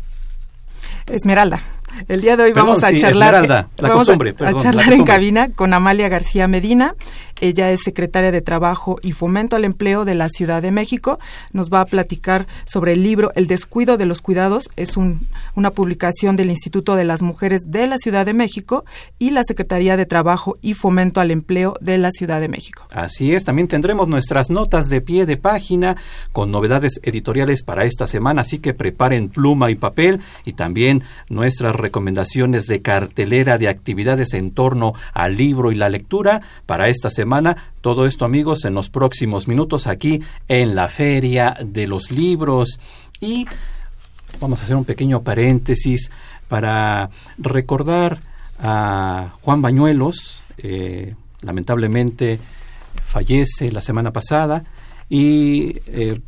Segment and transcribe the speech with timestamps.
[1.09, 1.61] Esmeralda.
[2.09, 4.95] El día de hoy vamos a charlar, la vamos costumbre, a, perdón, a charlar la
[4.95, 6.95] en cabina con Amalia García Medina.
[7.41, 11.19] Ella es secretaria de Trabajo y Fomento al Empleo de la Ciudad de México.
[11.53, 14.69] Nos va a platicar sobre el libro El descuido de los cuidados.
[14.77, 15.21] Es un,
[15.55, 18.85] una publicación del Instituto de las Mujeres de la Ciudad de México
[19.19, 22.85] y la Secretaría de Trabajo y Fomento al Empleo de la Ciudad de México.
[22.91, 25.97] Así es, también tendremos nuestras notas de pie de página
[26.33, 31.77] con novedades editoriales para esta semana, así que preparen pluma y papel y también nuestras
[31.79, 37.73] recomendaciones de cartelera de actividades en torno al libro y la lectura para esta semana.
[37.81, 42.79] Todo esto, amigos, en los próximos minutos aquí en la Feria de los Libros.
[43.21, 43.47] Y
[44.41, 46.11] vamos a hacer un pequeño paréntesis
[46.49, 48.19] para recordar
[48.61, 52.39] a Juan Bañuelos, eh, lamentablemente
[53.05, 54.65] fallece la semana pasada
[55.09, 56.19] y eh,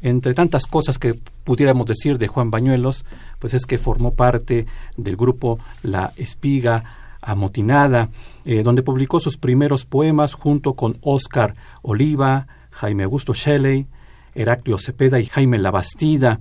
[0.00, 1.14] entre tantas cosas que
[1.48, 3.06] pudiéramos decir de Juan Bañuelos,
[3.38, 4.66] pues es que formó parte
[4.98, 6.84] del grupo La Espiga
[7.22, 8.10] Amotinada,
[8.44, 13.86] eh, donde publicó sus primeros poemas junto con Óscar Oliva, Jaime Augusto Shelley,
[14.34, 16.40] Heraclio Cepeda y Jaime Labastida.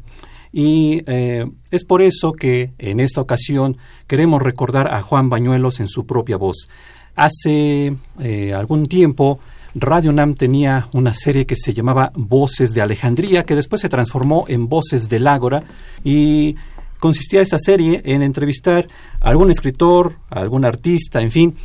[0.51, 5.88] Y eh, es por eso que en esta ocasión queremos recordar a Juan Bañuelos en
[5.88, 6.68] su propia voz.
[7.16, 9.39] Hace eh, algún tiempo
[9.75, 14.45] Radio Nam tenía una serie que se llamaba Voces de Alejandría, que después se transformó
[14.47, 15.63] en Voces del Ágora
[16.03, 16.55] y
[17.00, 18.88] consistía esa serie en entrevistar
[19.22, 21.56] a algún escritor, a algún artista, en fin,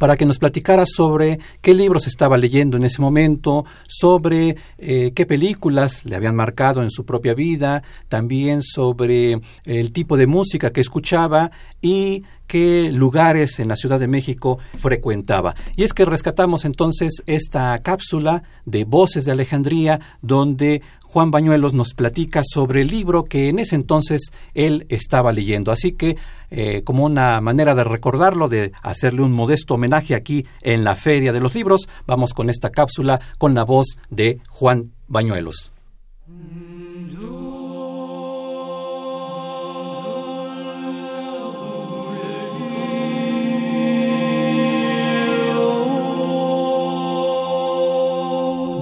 [0.00, 5.26] para que nos platicara sobre qué libros estaba leyendo en ese momento, sobre eh, qué
[5.26, 10.80] películas le habían marcado en su propia vida, también sobre el tipo de música que
[10.80, 11.50] escuchaba
[11.82, 15.54] y qué lugares en la Ciudad de México frecuentaba.
[15.76, 20.80] Y es que rescatamos entonces esta cápsula de Voces de Alejandría, donde
[21.12, 25.72] Juan Bañuelos nos platica sobre el libro que en ese entonces él estaba leyendo.
[25.72, 26.16] Así que,
[26.50, 31.32] eh, como una manera de recordarlo, de hacerle un modesto homenaje aquí en la Feria
[31.32, 35.72] de los Libros, vamos con esta cápsula con la voz de Juan Bañuelos.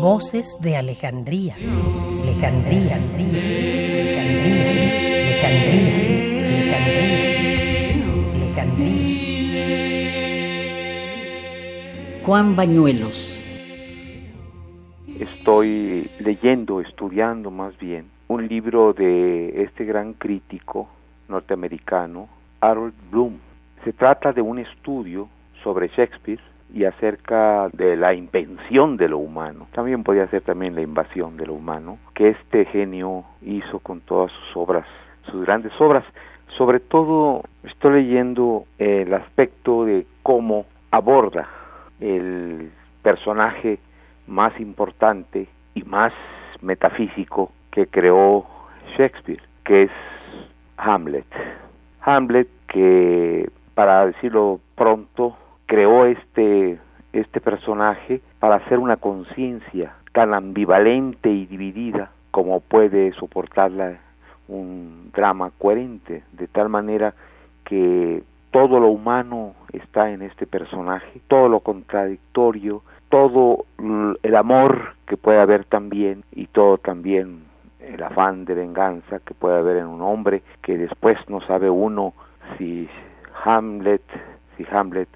[0.03, 1.57] Voces de Alejandría.
[2.39, 2.95] Alejandría.
[2.95, 3.35] Alejandría.
[8.33, 9.13] Alejandría.
[12.25, 13.45] Juan Bañuelos.
[15.19, 20.89] Estoy leyendo, estudiando más bien, un libro de este gran crítico
[21.29, 22.29] norteamericano,
[22.61, 23.39] Harold Bloom.
[23.83, 25.29] Se trata de un estudio
[25.65, 26.41] sobre Shakespeare
[26.73, 29.69] y acerca de la invención de lo humano.
[29.73, 34.31] También podía ser también la invasión de lo humano que este genio hizo con todas
[34.33, 34.87] sus obras,
[35.31, 36.05] sus grandes obras.
[36.57, 41.49] Sobre todo estoy leyendo el aspecto de cómo aborda
[42.01, 42.71] el
[43.03, 43.79] personaje
[44.27, 46.13] más importante y más
[46.61, 48.47] metafísico que creó
[48.97, 49.91] Shakespeare, que es
[50.77, 51.27] Hamlet.
[52.03, 55.37] Hamlet que, para decirlo pronto,
[55.69, 56.79] creó este,
[57.13, 63.99] este personaje para hacer una conciencia tan ambivalente y dividida como puede soportarla
[64.49, 67.15] un drama coherente, de tal manera
[67.65, 73.67] que todo lo humano está en este personaje, todo lo contradictorio, todo
[74.23, 77.43] el amor que puede haber también y todo también
[77.81, 82.15] el afán de venganza que puede haber en un hombre que después no sabe uno
[82.57, 82.89] si
[83.45, 84.03] Hamlet,
[84.57, 85.09] si Hamlet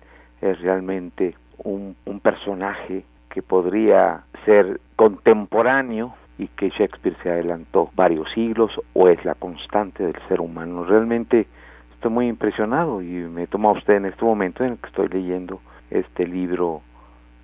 [0.42, 1.34] es realmente
[1.64, 9.08] un, un personaje que podría ser contemporáneo y que Shakespeare se adelantó varios siglos o
[9.08, 10.84] es la constante del ser humano.
[10.84, 11.46] Realmente
[11.94, 15.60] estoy muy impresionado y me toma usted en este momento en el que estoy leyendo
[15.90, 16.82] este libro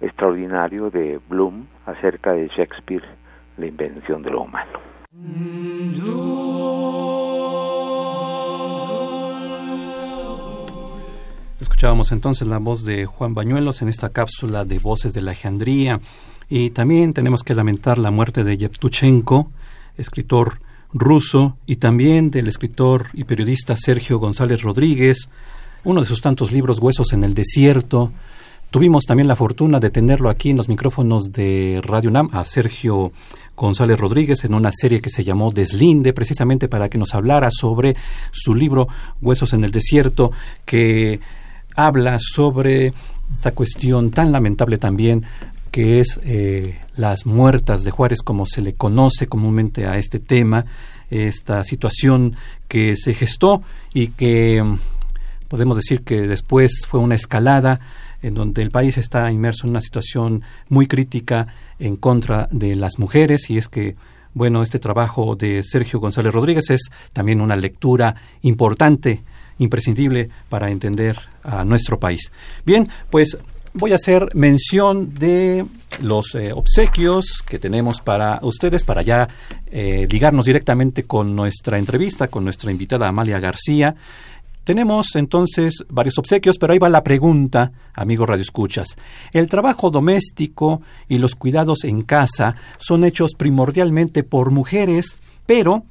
[0.01, 3.05] extraordinario de Bloom acerca de Shakespeare,
[3.57, 4.79] la invención de lo humano.
[11.61, 16.01] Escuchábamos entonces la voz de Juan Bañuelos en esta cápsula de Voces de la Alejandría.
[16.49, 19.51] Y también tenemos que lamentar la muerte de Yevtuchenko,
[19.97, 20.61] escritor
[20.93, 25.29] ruso, y también del escritor y periodista Sergio González Rodríguez,
[25.83, 28.13] uno de sus tantos libros Huesos en el Desierto,
[28.71, 33.13] Tuvimos también la fortuna de tenerlo aquí en los micrófonos de Radio UNAM a Sergio
[33.57, 37.97] González Rodríguez en una serie que se llamó Deslinde, precisamente para que nos hablara sobre
[38.31, 38.87] su libro
[39.23, 40.33] Huesos en el Desierto,
[40.67, 41.19] que
[41.79, 42.93] habla sobre
[43.33, 45.25] esta cuestión tan lamentable también
[45.71, 50.65] que es eh, las muertas de Juárez, como se le conoce comúnmente a este tema,
[51.09, 52.37] esta situación
[52.67, 53.63] que se gestó
[53.95, 54.65] y que
[55.47, 57.81] podemos decir que después fue una escalada
[58.23, 62.99] en donde el país está inmerso en una situación muy crítica en contra de las
[62.99, 63.51] mujeres.
[63.51, 63.95] Y es que
[64.35, 69.23] bueno, este trabajo de Sergio González Rodríguez es también una lectura importante,
[69.59, 72.31] imprescindible para entender a nuestro país.
[72.65, 73.39] Bien, pues
[73.75, 75.65] voy a hacer mención de
[76.03, 79.29] los eh, obsequios que tenemos para ustedes para ya
[79.71, 83.95] eh, ligarnos directamente con nuestra entrevista, con nuestra invitada Amalia García.
[84.65, 88.97] Tenemos entonces varios obsequios, pero ahí va la pregunta, amigos radioescuchas.
[89.33, 95.85] El trabajo doméstico y los cuidados en casa son hechos primordialmente por mujeres, pero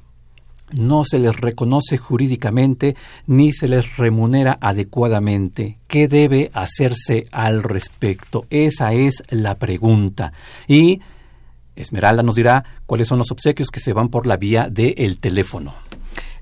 [0.72, 5.78] no se les reconoce jurídicamente ni se les remunera adecuadamente.
[5.86, 8.44] ¿Qué debe hacerse al respecto?
[8.50, 10.32] Esa es la pregunta.
[10.66, 11.00] Y
[11.76, 15.74] Esmeralda nos dirá cuáles son los obsequios que se van por la vía del teléfono.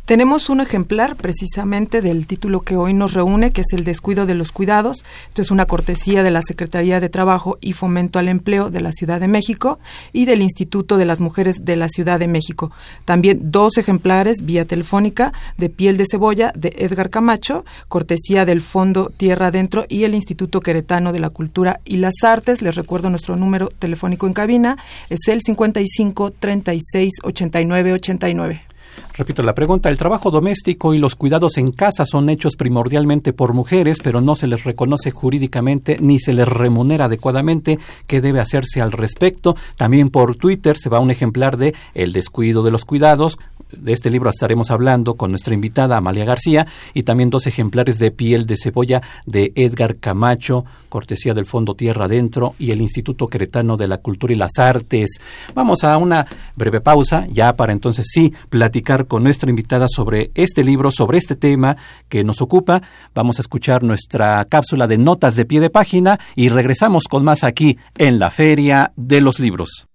[0.07, 4.37] Tenemos un ejemplar precisamente del título que hoy nos reúne, que es el descuido de
[4.37, 5.05] los cuidados.
[5.27, 8.93] Esto es una cortesía de la Secretaría de Trabajo y Fomento al Empleo de la
[8.93, 9.81] Ciudad de México
[10.13, 12.71] y del Instituto de las Mujeres de la Ciudad de México.
[13.05, 19.11] También dos ejemplares vía telefónica de Piel de Cebolla de Edgar Camacho, cortesía del Fondo
[19.11, 22.63] Tierra Adentro y el Instituto Queretano de la Cultura y las Artes.
[22.63, 24.79] Les recuerdo nuestro número telefónico en cabina,
[25.11, 28.76] es el 55 36 89 89.
[29.17, 33.55] Repito la pregunta, el trabajo doméstico y los cuidados en casa son hechos primordialmente por
[33.55, 37.79] mujeres, pero no se les reconoce jurídicamente ni se les remunera adecuadamente.
[38.07, 39.57] ¿Qué debe hacerse al respecto?
[39.77, 43.39] También por Twitter se va un ejemplar de El descuido de los cuidados,
[43.79, 48.11] de este libro estaremos hablando con nuestra invitada Amalia García y también dos ejemplares de
[48.11, 53.77] Piel de Cebolla de Edgar Camacho, cortesía del Fondo Tierra Adentro y el Instituto Queretano
[53.77, 55.19] de la Cultura y las Artes.
[55.55, 60.65] Vamos a una breve pausa ya para entonces sí platicar con nuestra invitada sobre este
[60.65, 61.77] libro, sobre este tema
[62.09, 62.83] que nos ocupa.
[63.15, 67.45] Vamos a escuchar nuestra cápsula de notas de pie de página y regresamos con más
[67.45, 69.87] aquí en la Feria de los Libros.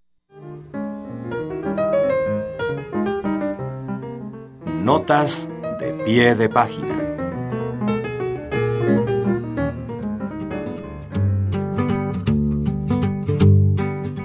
[4.83, 5.47] Notas
[5.79, 6.97] de pie de página.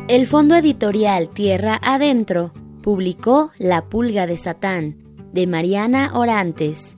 [0.09, 4.97] El fondo editorial Tierra Adentro publicó La pulga de Satán
[5.35, 6.97] de Mariana Orantes,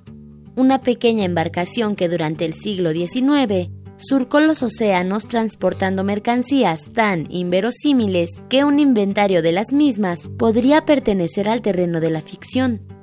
[0.54, 8.30] una pequeña embarcación que durante el siglo XIX surcó los océanos transportando mercancías tan inverosímiles
[8.48, 12.97] que un inventario de las mismas podría pertenecer al terreno de la ficción.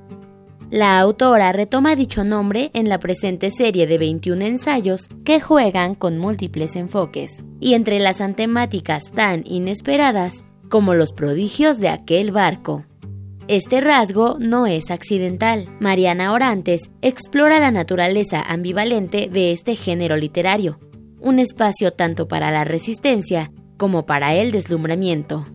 [0.72, 6.17] La autora retoma dicho nombre en la presente serie de 21 ensayos que juegan con
[6.17, 12.84] múltiples enfoques y entrelazan temáticas tan inesperadas como los prodigios de aquel barco.
[13.48, 15.67] Este rasgo no es accidental.
[15.79, 20.79] Mariana Orantes explora la naturaleza ambivalente de este género literario,
[21.19, 25.45] un espacio tanto para la resistencia como para el deslumbramiento.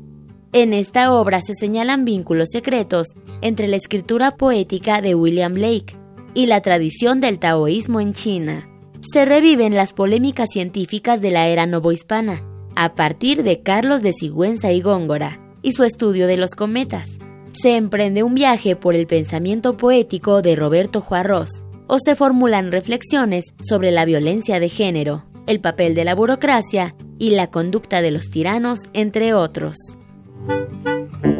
[0.52, 3.08] En esta obra se señalan vínculos secretos
[3.40, 5.96] entre la escritura poética de William Blake
[6.34, 8.68] y la tradición del taoísmo en China.
[9.00, 12.42] Se reviven las polémicas científicas de la era novohispana,
[12.76, 17.18] a partir de Carlos de Sigüenza y Góngora y su estudio de los cometas
[17.52, 23.46] se emprende un viaje por el pensamiento poético de Roberto Juarros, o se formulan reflexiones
[23.60, 28.30] sobre la violencia de género, el papel de la burocracia y la conducta de los
[28.30, 29.76] tiranos, entre otros.
[30.46, 31.39] thank you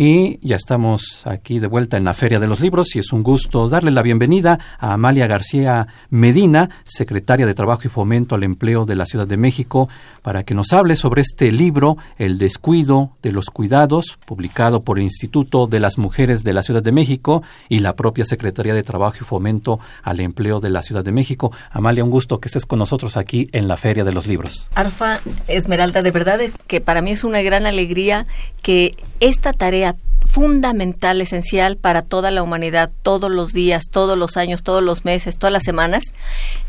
[0.00, 3.24] Y ya estamos aquí de vuelta en la Feria de los Libros y es un
[3.24, 8.84] gusto darle la bienvenida a Amalia García Medina, secretaria de Trabajo y Fomento al Empleo
[8.84, 9.88] de la Ciudad de México,
[10.22, 15.02] para que nos hable sobre este libro, El descuido de los cuidados, publicado por el
[15.04, 19.16] Instituto de las Mujeres de la Ciudad de México y la propia Secretaría de Trabajo
[19.20, 21.50] y Fomento al Empleo de la Ciudad de México.
[21.72, 24.70] Amalia, un gusto que estés con nosotros aquí en la Feria de los Libros.
[24.76, 26.38] Arfa Esmeralda, de verdad
[26.68, 28.28] que para mí es una gran alegría
[28.62, 29.87] que esta tarea
[30.30, 35.38] fundamental, esencial para toda la humanidad, todos los días, todos los años, todos los meses,
[35.38, 36.04] todas las semanas,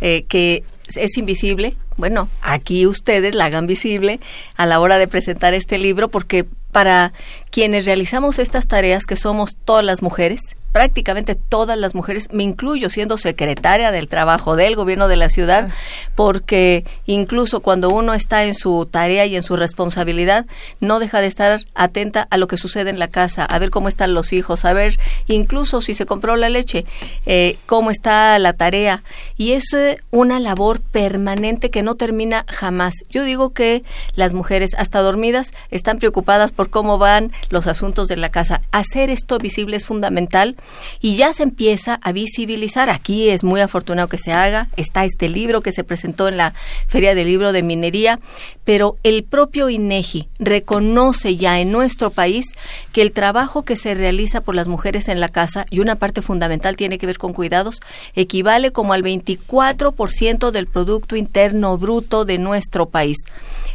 [0.02, 0.64] eh, que
[0.96, 1.76] es invisible.
[1.98, 4.20] Bueno, aquí ustedes la hagan visible
[4.56, 7.14] a la hora de presentar este libro, porque para
[7.52, 10.42] quienes realizamos estas tareas, que somos todas las mujeres,
[10.72, 15.70] prácticamente todas las mujeres, me incluyo siendo secretaria del trabajo del gobierno de la ciudad,
[16.16, 20.46] porque incluso cuando uno está en su tarea y en su responsabilidad,
[20.80, 23.88] no deja de estar atenta a lo que sucede en la casa, a ver cómo
[23.90, 26.86] están los hijos, a ver incluso si se compró la leche,
[27.26, 29.04] eh, cómo está la tarea.
[29.38, 32.94] Y es eh, una labor permanente que no termina jamás.
[33.10, 33.84] Yo digo que
[34.16, 38.62] las mujeres, hasta dormidas, están preocupadas por cómo van los asuntos de la casa.
[38.72, 40.56] Hacer esto visible es fundamental
[41.02, 42.90] y ya se empieza a visibilizar.
[42.90, 44.70] Aquí es muy afortunado que se haga.
[44.78, 46.54] Está este libro que se presentó en la
[46.88, 48.20] Feria del Libro de Minería,
[48.64, 52.46] pero el propio INEGI reconoce ya en nuestro país
[52.92, 56.22] que el trabajo que se realiza por las mujeres en la casa y una parte
[56.22, 57.80] fundamental tiene que ver con cuidados
[58.16, 63.18] equivale como al 24% del producto interno bruto de nuestro país.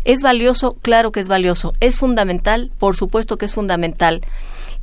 [0.04, 0.76] ¿Es valioso?
[0.82, 1.74] Claro que es valioso.
[1.80, 2.70] ¿Es fundamental?
[2.78, 4.22] Por supuesto que es fundamental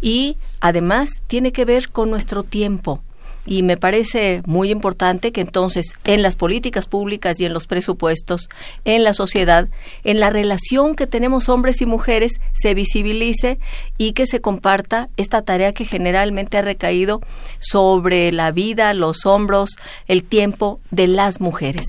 [0.01, 3.01] y además tiene que ver con nuestro tiempo.
[3.43, 8.49] Y me parece muy importante que entonces en las políticas públicas y en los presupuestos,
[8.85, 9.67] en la sociedad,
[10.03, 13.57] en la relación que tenemos hombres y mujeres, se visibilice
[13.97, 17.21] y que se comparta esta tarea que generalmente ha recaído
[17.59, 19.71] sobre la vida, los hombros,
[20.07, 21.87] el tiempo de las mujeres.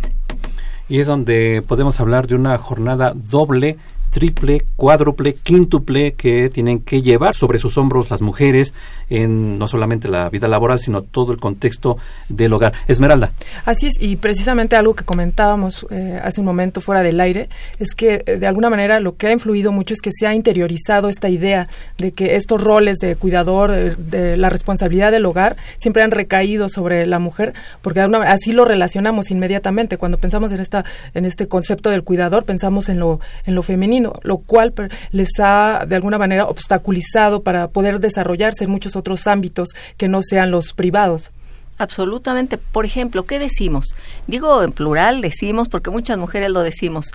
[0.92, 3.78] Y es donde podemos hablar de una jornada doble
[4.12, 8.74] triple, cuádruple, quíntuple que tienen que llevar sobre sus hombros las mujeres
[9.08, 11.96] en no solamente la vida laboral, sino todo el contexto
[12.28, 12.74] del hogar.
[12.86, 13.32] Esmeralda.
[13.64, 17.94] Así es, y precisamente algo que comentábamos eh, hace un momento fuera del aire, es
[17.94, 21.08] que eh, de alguna manera lo que ha influido mucho es que se ha interiorizado
[21.08, 26.10] esta idea de que estos roles de cuidador, de, la responsabilidad del hogar, siempre han
[26.10, 29.96] recaído sobre la mujer, porque así lo relacionamos inmediatamente.
[29.96, 34.01] Cuando pensamos en, esta, en este concepto del cuidador, pensamos en lo, en lo femenino
[34.02, 34.74] lo cual
[35.10, 40.22] les ha de alguna manera obstaculizado para poder desarrollarse en muchos otros ámbitos que no
[40.22, 41.32] sean los privados.
[41.78, 42.58] Absolutamente.
[42.58, 43.94] Por ejemplo, ¿qué decimos?
[44.26, 47.10] Digo en plural, decimos, porque muchas mujeres lo decimos.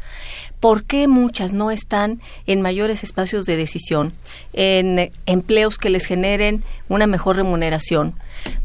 [0.60, 4.13] ¿Por qué muchas no están en mayores espacios de decisión,
[4.53, 8.15] en empleos que les generen una mejor remuneración?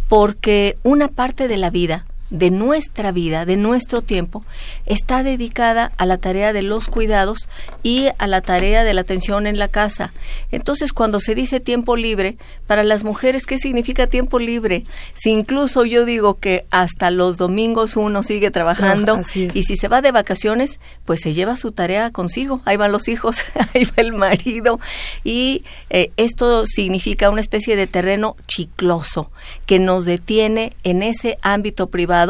[0.08, 4.44] Porque una parte de la vida de nuestra vida, de nuestro tiempo,
[4.86, 7.48] está dedicada a la tarea de los cuidados
[7.82, 10.12] y a la tarea de la atención en la casa.
[10.50, 12.36] Entonces, cuando se dice tiempo libre,
[12.66, 14.84] para las mujeres, ¿qué significa tiempo libre?
[15.12, 20.00] Si incluso yo digo que hasta los domingos uno sigue trabajando y si se va
[20.00, 22.62] de vacaciones, pues se lleva su tarea consigo.
[22.64, 23.36] Ahí van los hijos,
[23.74, 24.78] ahí va el marido
[25.22, 29.30] y eh, esto significa una especie de terreno chicloso
[29.66, 32.21] que nos detiene en ese ámbito privado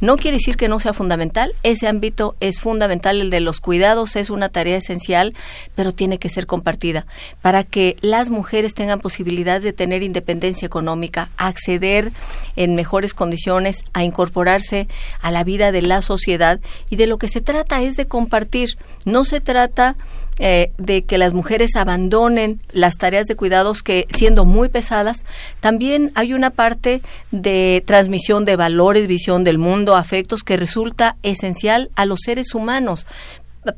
[0.00, 4.16] no quiere decir que no sea fundamental, ese ámbito es fundamental, el de los cuidados
[4.16, 5.34] es una tarea esencial,
[5.74, 7.06] pero tiene que ser compartida.
[7.42, 12.12] Para que las mujeres tengan posibilidad de tener independencia económica, acceder
[12.56, 14.88] en mejores condiciones a incorporarse
[15.20, 16.60] a la vida de la sociedad.
[16.90, 18.70] Y de lo que se trata es de compartir,
[19.04, 19.96] no se trata
[20.38, 25.24] eh, de que las mujeres abandonen las tareas de cuidados que siendo muy pesadas,
[25.60, 31.90] también hay una parte de transmisión de valores, visión del mundo, afectos que resulta esencial
[31.94, 33.06] a los seres humanos.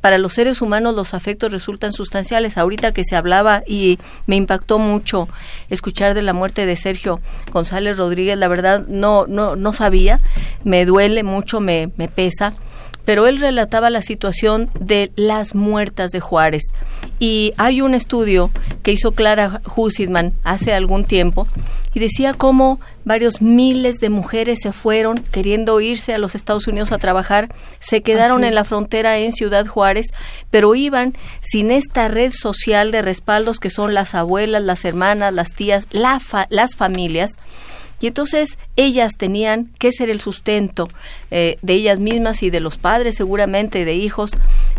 [0.01, 2.57] Para los seres humanos los afectos resultan sustanciales.
[2.57, 5.29] Ahorita que se hablaba y me impactó mucho
[5.69, 7.21] escuchar de la muerte de Sergio
[7.51, 10.19] González Rodríguez, la verdad no no no sabía,
[10.65, 12.53] me duele mucho, me me pesa
[13.07, 16.63] pero él relataba la situación de las muertas de Juárez.
[17.19, 18.51] Y hay un estudio
[18.83, 21.47] que hizo Clara Hussitman hace algún tiempo
[21.93, 26.91] y decía cómo varios miles de mujeres se fueron queriendo irse a los Estados Unidos
[26.91, 27.47] a trabajar,
[27.79, 30.07] se quedaron en la frontera en Ciudad Juárez,
[30.51, 35.53] pero iban sin esta red social de respaldos que son las abuelas, las hermanas, las
[35.53, 37.37] tías, las familias
[37.99, 40.87] y entonces ellas tenían que ser el sustento
[41.31, 44.31] eh, de ellas mismas y de los padres seguramente, de hijos,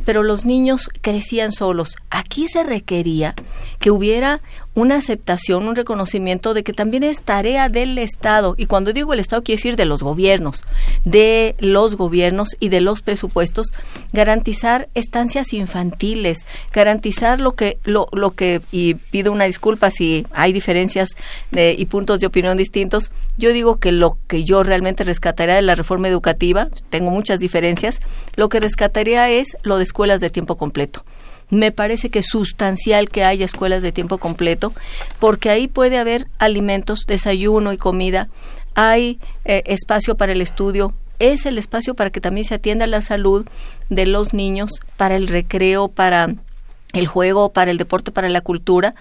[0.04, 1.96] pero los niños crecían solos.
[2.10, 3.34] Aquí se requería
[3.80, 4.40] que hubiera
[4.78, 8.54] una aceptación, un reconocimiento de que también es tarea del Estado.
[8.56, 10.64] Y cuando digo el Estado, quiere decir de los gobiernos,
[11.04, 13.72] de los gobiernos y de los presupuestos,
[14.12, 20.52] garantizar estancias infantiles, garantizar lo que, lo, lo que, y pido una disculpa si hay
[20.52, 21.08] diferencias
[21.50, 25.62] de, y puntos de opinión distintos, yo digo que lo que yo realmente rescataría de
[25.62, 28.00] la reforma educativa, tengo muchas diferencias,
[28.36, 31.04] lo que rescataría es lo de escuelas de tiempo completo
[31.50, 34.72] me parece que es sustancial que haya escuelas de tiempo completo,
[35.18, 38.28] porque ahí puede haber alimentos, desayuno y comida,
[38.74, 43.00] hay eh, espacio para el estudio, es el espacio para que también se atienda la
[43.00, 43.46] salud
[43.88, 46.34] de los niños, para el recreo, para
[46.94, 48.94] el juego, para el deporte, para la cultura,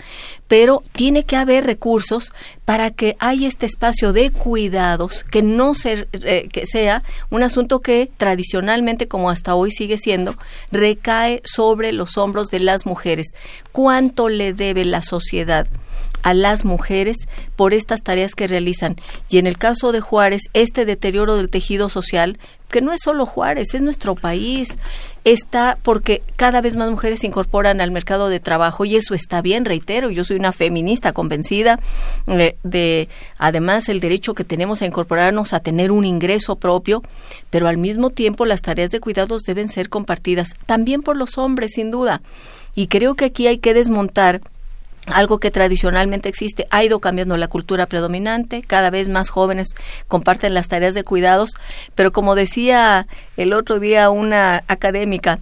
[0.47, 2.33] pero tiene que haber recursos
[2.65, 9.07] para que haya este espacio de cuidados que no eh, sea un asunto que tradicionalmente,
[9.07, 10.35] como hasta hoy sigue siendo,
[10.71, 13.27] recae sobre los hombros de las mujeres.
[13.71, 15.67] ¿Cuánto le debe la sociedad?
[16.27, 17.15] A las mujeres
[17.55, 18.97] por estas tareas que realizan.
[19.29, 23.25] Y en el caso de Juárez, este deterioro del tejido social que no es solo
[23.25, 24.77] Juárez, es nuestro país.
[25.23, 29.41] Está porque cada vez más mujeres se incorporan al mercado de trabajo y eso está
[29.41, 31.79] bien, reitero, yo soy una feminista convencida
[32.27, 37.03] eh, de además el derecho que tenemos a incorporarnos a tener un ingreso propio,
[37.49, 41.71] pero al mismo tiempo las tareas de cuidados deben ser compartidas también por los hombres,
[41.75, 42.21] sin duda.
[42.75, 44.41] Y creo que aquí hay que desmontar
[45.07, 49.75] algo que tradicionalmente existe, ha ido cambiando la cultura predominante, cada vez más jóvenes
[50.07, 51.51] comparten las tareas de cuidados,
[51.95, 55.39] pero como decía el otro día una académica,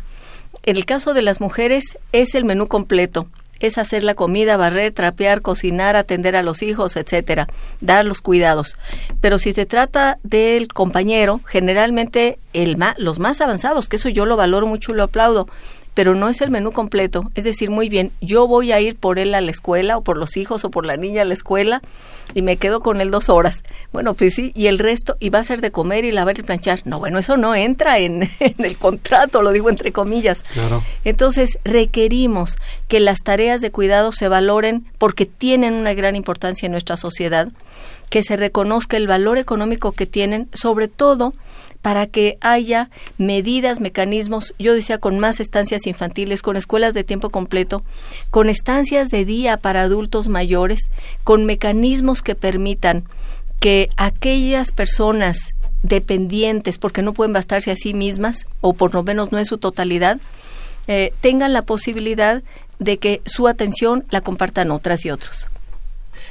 [0.63, 3.27] en el caso de las mujeres es el menú completo,
[3.59, 7.47] es hacer la comida, barrer, trapear, cocinar, atender a los hijos, etcétera,
[7.81, 8.77] dar los cuidados.
[9.21, 14.37] Pero si se trata del compañero, generalmente el los más avanzados, que eso yo lo
[14.37, 15.47] valoro mucho y lo aplaudo,
[15.95, 17.31] pero no es el menú completo.
[17.33, 20.17] Es decir, muy bien, yo voy a ir por él a la escuela o por
[20.17, 21.81] los hijos o por la niña a la escuela
[22.33, 23.63] y me quedo con él dos horas.
[23.93, 26.43] Bueno, pues sí, y el resto, y va a ser de comer y lavar y
[26.43, 26.81] planchar.
[26.83, 30.43] No, bueno, eso no entra en, el contrato, lo digo entre comillas.
[31.05, 32.57] Entonces, requerimos
[32.89, 37.47] que las tareas de cuidado se valoren porque tienen una gran importancia en nuestra sociedad,
[38.09, 41.33] que se reconozca el valor económico que tienen, sobre todo
[41.85, 47.29] para que haya medidas, mecanismos, yo decía, con más estancias infantiles, con escuelas de tiempo
[47.29, 47.83] completo,
[48.31, 50.89] con estancias de día para adultos mayores,
[51.23, 53.03] con mecanismos que permitan
[53.59, 59.31] que aquellas personas dependientes, porque no pueden bastarse a sí mismas, o por lo menos
[59.31, 60.17] no en su totalidad,
[60.87, 62.41] eh, tengan la posibilidad
[62.79, 65.45] de que su atención la compartan otras y otros.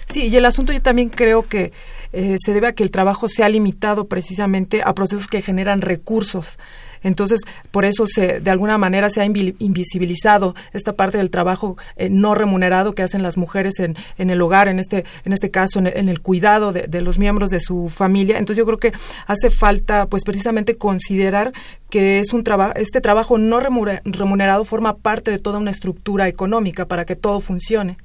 [0.07, 1.73] Sí, y el asunto yo también creo que
[2.15, 5.81] eh, se debe a que el trabajo se ha limitado precisamente a procesos que generan
[5.81, 6.59] recursos.
[7.05, 12.09] Entonces, por eso se, de alguna manera se ha invisibilizado esta parte del trabajo eh,
[12.11, 15.79] no remunerado que hacen las mujeres en, en, el hogar, en este, en este caso,
[15.79, 18.39] en el, cuidado de, de, los miembros de su familia.
[18.39, 18.93] Entonces, yo creo que
[19.27, 21.53] hace falta, pues, precisamente considerar
[21.91, 26.89] que es un trabajo, este trabajo no remunerado forma parte de toda una estructura económica
[26.89, 27.99] para que todo funcione.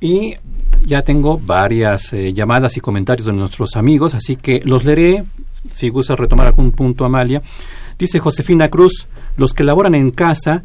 [0.00, 0.34] Y
[0.86, 5.24] ya tengo varias eh, llamadas y comentarios de nuestros amigos, así que los leeré.
[5.70, 7.42] Si gusta retomar algún punto, Amalia.
[7.98, 10.62] Dice Josefina Cruz, los que laboran en casa,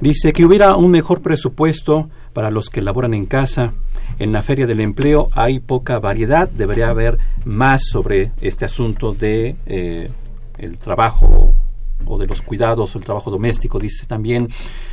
[0.00, 3.74] dice que hubiera un mejor presupuesto para los que laboran en casa.
[4.18, 9.56] En la feria del empleo hay poca variedad, debería haber más sobre este asunto de
[9.66, 10.08] eh,
[10.56, 11.54] el trabajo
[12.06, 14.48] o de los cuidados o el trabajo doméstico, dice también.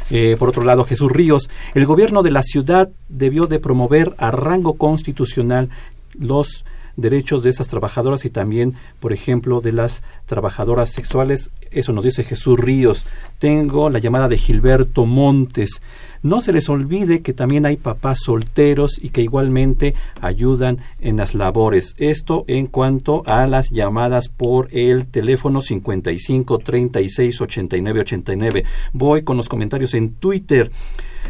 [0.09, 4.31] Eh, por otro lado, Jesús Ríos, el gobierno de la ciudad debió de promover a
[4.31, 5.69] rango constitucional
[6.17, 6.65] los
[6.97, 11.51] derechos de esas trabajadoras y también, por ejemplo, de las trabajadoras sexuales.
[11.71, 13.05] Eso nos dice Jesús Ríos.
[13.39, 15.81] Tengo la llamada de Gilberto Montes.
[16.23, 21.35] No se les olvide que también hay papás solteros y que igualmente ayudan en las
[21.35, 21.93] labores.
[21.97, 28.63] Esto en cuanto a las llamadas por el teléfono 55 36 89 89.
[28.93, 30.71] Voy con los comentarios en Twitter.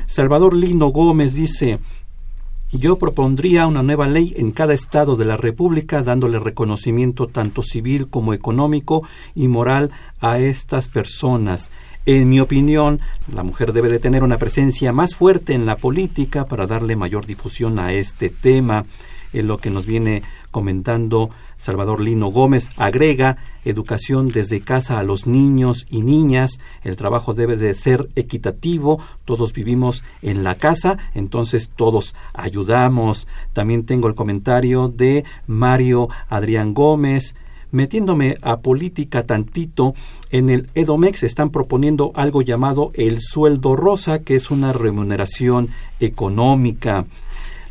[0.06, 1.80] Salvador Lino Gómez dice
[2.78, 8.08] yo propondría una nueva ley en cada estado de la República dándole reconocimiento tanto civil
[8.08, 9.04] como económico
[9.36, 11.72] y moral a estas personas.
[12.06, 13.00] En mi opinión,
[13.34, 17.26] la mujer debe de tener una presencia más fuerte en la política para darle mayor
[17.26, 18.86] difusión a este tema.
[19.36, 25.28] En lo que nos viene comentando Salvador Lino Gómez, agrega educación desde casa a los
[25.28, 31.70] niños y niñas, el trabajo debe de ser equitativo, todos vivimos en la casa, entonces
[31.76, 33.28] todos ayudamos.
[33.52, 37.36] También tengo el comentario de Mario Adrián Gómez,
[37.72, 39.96] metiéndome a política tantito,
[40.32, 45.68] en el EDOMEX están proponiendo algo llamado el sueldo rosa, que es una remuneración
[46.00, 47.06] económica.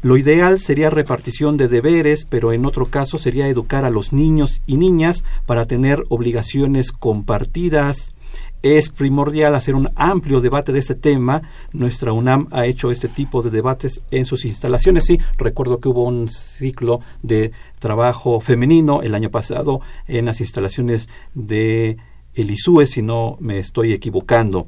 [0.04, 4.60] Lo ideal sería repartición de deberes, pero en otro caso sería educar a los niños
[4.66, 8.14] y niñas para tener obligaciones compartidas.
[8.60, 11.40] Es primordial hacer un amplio debate de este tema.
[11.72, 15.06] Nuestra UNAM ha hecho este tipo de debates en sus instalaciones.
[15.06, 21.08] Sí, recuerdo que hubo un ciclo de trabajo femenino el año pasado en las instalaciones
[21.32, 21.96] de
[22.34, 24.66] el ISUE, si no me estoy equivocando.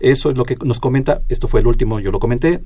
[0.00, 2.60] Eso es lo que nos comenta, esto fue el último, yo lo comenté,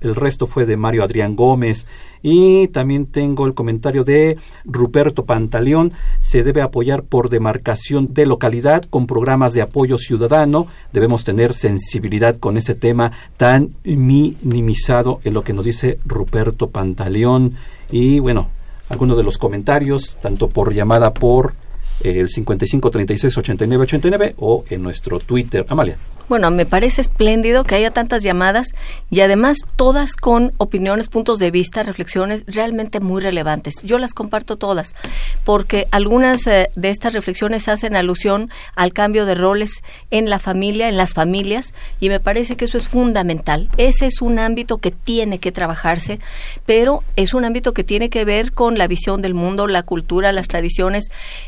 [0.00, 1.86] el resto fue de Mario Adrián Gómez.
[2.22, 8.84] Y también tengo el comentario de Ruperto Pantaleón, se debe apoyar por demarcación de localidad
[8.84, 15.42] con programas de apoyo ciudadano, debemos tener sensibilidad con este tema tan minimizado en lo
[15.42, 17.54] que nos dice Ruperto Pantaleón.
[17.90, 18.48] Y bueno,
[18.88, 21.54] algunos de los comentarios, tanto por llamada por
[22.02, 25.64] el 55 36 89 89 o en nuestro Twitter.
[25.68, 25.96] Amalia.
[26.26, 28.68] Bueno, me parece espléndido que haya tantas llamadas
[29.10, 33.74] y además todas con opiniones, puntos de vista, reflexiones realmente muy relevantes.
[33.82, 34.94] Yo las comparto todas
[35.44, 40.88] porque algunas eh, de estas reflexiones hacen alusión al cambio de roles en la familia,
[40.88, 43.68] en las familias y me parece que eso es fundamental.
[43.76, 46.20] Ese es un ámbito que tiene que trabajarse,
[46.64, 50.32] pero es un ámbito que tiene que ver con la visión del mundo, la cultura,
[50.32, 51.04] las tradiciones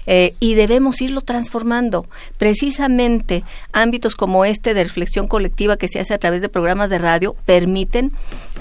[0.06, 2.06] eh, y debemos irlo transformando.
[2.38, 6.98] Precisamente ámbitos como este de reflexión colectiva que se hace a través de programas de
[6.98, 8.12] radio permiten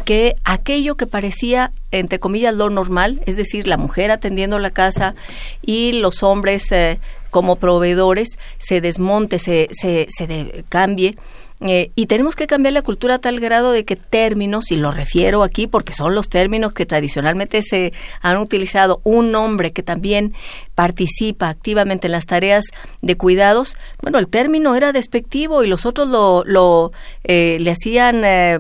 [0.06, 5.16] que aquello que parecía entre comillas lo normal, es decir, la mujer atendiendo la casa
[5.62, 11.16] y los hombres eh, como proveedores, se desmonte, se, se, se cambie
[11.62, 14.92] eh, y tenemos que cambiar la cultura a tal grado de que términos, y lo
[14.92, 20.34] refiero aquí porque son los términos que tradicionalmente se han utilizado, un hombre que también
[20.76, 22.66] participa activamente en las tareas
[23.02, 26.92] de cuidados, bueno, el término era despectivo y los otros lo, lo
[27.24, 28.60] eh, le hacían eh,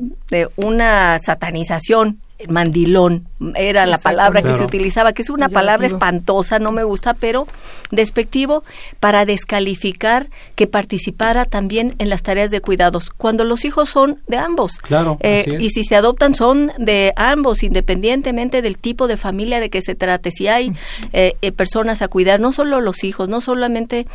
[0.56, 6.72] una satanización mandilón era la palabra que se utilizaba, que es una palabra espantosa, no
[6.72, 7.48] me gusta, pero
[7.92, 8.64] despectivo
[9.00, 14.38] para descalificar que participara también en las tareas de cuidados, cuando los hijos son de
[14.38, 14.80] ambos.
[14.80, 15.18] Claro.
[15.22, 19.82] Eh, y si se adoptan son de ambos, independientemente del tipo de familia de que
[19.82, 20.32] se trate.
[20.32, 20.74] Si hay
[21.14, 24.08] eh, eh, personas a cuidar, no solo los hijos, no solamente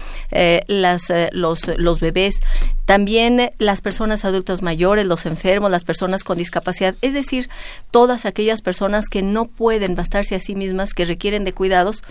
[0.66, 2.40] las, los, los bebés,
[2.84, 7.48] también las personas adultas mayores, los enfermos, las personas con discapacidad, es decir,
[7.90, 12.02] todas aquellas personas que no pueden bastarse a sí mismas, que requieren de cuidados,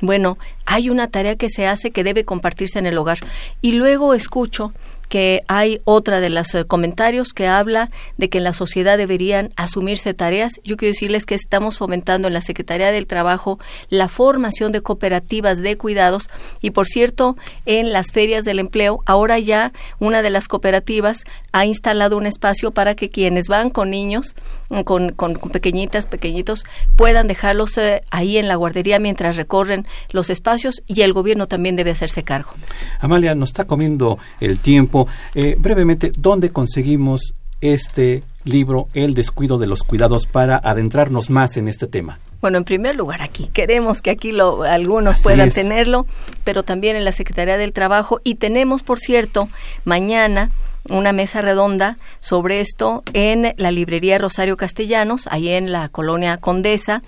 [0.00, 3.18] bueno, hay una tarea que se hace que debe compartirse en el hogar.
[3.60, 4.72] Y luego escucho
[5.08, 9.52] que hay otra de los eh, comentarios que habla de que en la sociedad deberían
[9.56, 10.52] asumirse tareas.
[10.64, 15.58] Yo quiero decirles que estamos fomentando en la Secretaría del Trabajo la formación de cooperativas
[15.58, 16.28] de cuidados
[16.60, 21.64] y, por cierto, en las ferias del empleo, ahora ya una de las cooperativas ha
[21.64, 24.36] instalado un espacio para que quienes van con niños,
[24.68, 26.64] mm, con, con, pequeñitas, pequeñitos,
[26.96, 31.76] puedan dejarlos eh, ahí en la guardería mientras recorren los espacios y el gobierno también
[31.76, 32.52] debe hacerse cargo.
[33.00, 34.97] Amalia, nos está comiendo el tiempo
[35.34, 41.68] eh, brevemente, ¿dónde conseguimos este libro, El descuido de los cuidados, para adentrarnos más en
[41.68, 42.18] este tema?
[42.40, 46.06] Bueno, en primer lugar aquí, queremos que aquí lo, algunos puedan tenerlo,
[46.44, 48.20] pero también en la Secretaría del Trabajo.
[48.22, 49.48] Y tenemos, por cierto,
[49.84, 50.50] mañana
[50.88, 57.02] una mesa redonda sobre esto en la librería Rosario Castellanos, ahí en la colonia Condesa,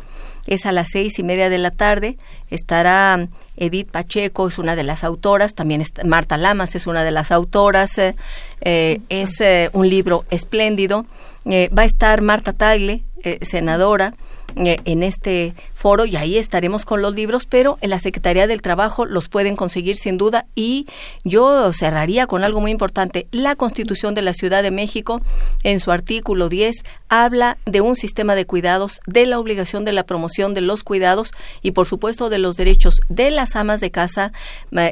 [0.50, 2.18] es a las seis y media de la tarde.
[2.50, 7.30] Estará Edith Pacheco, es una de las autoras, también Marta Lamas es una de las
[7.30, 7.96] autoras.
[7.98, 8.14] Eh,
[8.60, 11.06] eh, es eh, un libro espléndido.
[11.46, 13.04] va a estar Marta Tagle,
[13.42, 14.12] senadora.
[14.56, 19.06] en este foro y ahí estaremos con los libros, pero en la Secretaría del Trabajo
[19.06, 20.86] los pueden conseguir sin duda y
[21.24, 23.28] yo cerraría con algo muy importante.
[23.30, 25.22] La Constitución de la Ciudad de México,
[25.62, 30.04] en su artículo 10, habla de un sistema de cuidados, de la obligación de la
[30.04, 34.32] promoción de los cuidados y por supuesto de los derechos de las amas de casa,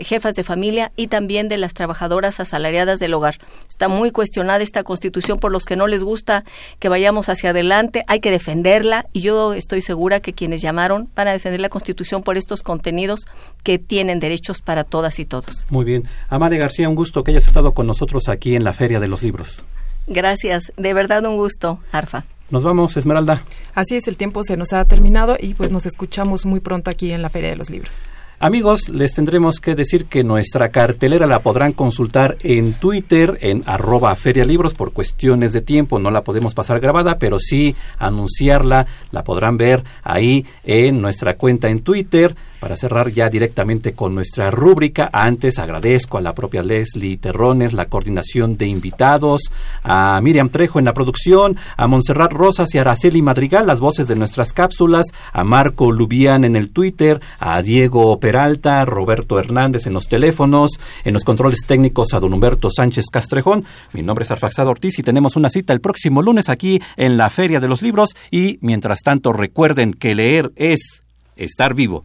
[0.01, 3.37] jefas de familia y también de las trabajadoras asalariadas del hogar.
[3.69, 6.45] Está muy cuestionada esta Constitución por los que no les gusta
[6.79, 11.29] que vayamos hacia adelante, hay que defenderla y yo estoy segura que quienes llamaron van
[11.29, 13.21] a defender la Constitución por estos contenidos
[13.65, 15.67] que tienen derechos para todas y todos.
[15.71, 16.05] Muy bien.
[16.29, 19.23] Amare García, un gusto que hayas estado con nosotros aquí en la Feria de los
[19.23, 19.65] Libros.
[20.07, 22.25] Gracias, de verdad un gusto, Arfa.
[22.51, 23.43] Nos vamos, Esmeralda.
[23.75, 27.13] Así es, el tiempo se nos ha terminado y pues nos escuchamos muy pronto aquí
[27.13, 28.01] en la Feria de los Libros.
[28.41, 34.15] Amigos, les tendremos que decir que nuestra cartelera la podrán consultar en Twitter, en arroba
[34.15, 39.57] ferialibros, por cuestiones de tiempo, no la podemos pasar grabada, pero sí anunciarla, la podrán
[39.57, 45.59] ver ahí en nuestra cuenta en Twitter, para cerrar ya directamente con nuestra rúbrica, antes
[45.59, 49.51] agradezco a la propia Leslie Terrones la coordinación de invitados,
[49.83, 54.17] a Miriam Trejo en la producción, a Montserrat Rosas y Araceli Madrigal las voces de
[54.17, 60.09] nuestras cápsulas, a Marco Lubián en el Twitter, a Diego Peralta, Roberto Hernández en los
[60.09, 63.65] teléfonos, en los controles técnicos a don Humberto Sánchez Castrejón.
[63.93, 67.31] Mi nombre es Arfaxado Ortiz y tenemos una cita el próximo lunes aquí en la
[67.31, 71.03] Feria de los Libros y mientras tanto recuerden que leer es
[71.37, 72.05] estar vivo.